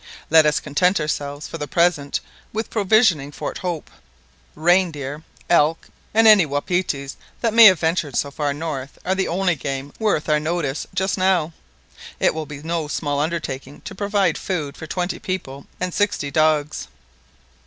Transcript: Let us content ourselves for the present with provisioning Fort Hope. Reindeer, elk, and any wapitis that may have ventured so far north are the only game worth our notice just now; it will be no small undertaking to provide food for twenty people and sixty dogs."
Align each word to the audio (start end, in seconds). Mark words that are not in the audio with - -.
Let 0.31 0.47
us 0.47 0.59
content 0.59 0.99
ourselves 0.99 1.47
for 1.47 1.59
the 1.59 1.67
present 1.67 2.21
with 2.53 2.71
provisioning 2.71 3.31
Fort 3.31 3.59
Hope. 3.59 3.91
Reindeer, 4.55 5.21
elk, 5.47 5.89
and 6.11 6.27
any 6.27 6.43
wapitis 6.43 7.17
that 7.41 7.53
may 7.53 7.65
have 7.65 7.79
ventured 7.81 8.15
so 8.15 8.31
far 8.31 8.51
north 8.51 8.97
are 9.05 9.13
the 9.13 9.27
only 9.27 9.53
game 9.53 9.93
worth 9.99 10.27
our 10.27 10.39
notice 10.39 10.87
just 10.95 11.19
now; 11.19 11.53
it 12.19 12.33
will 12.33 12.47
be 12.47 12.63
no 12.63 12.87
small 12.87 13.19
undertaking 13.19 13.81
to 13.81 13.93
provide 13.93 14.39
food 14.39 14.75
for 14.75 14.87
twenty 14.87 15.19
people 15.19 15.67
and 15.79 15.93
sixty 15.93 16.31
dogs." 16.31 16.87